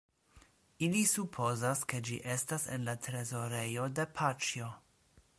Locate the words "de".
4.01-4.07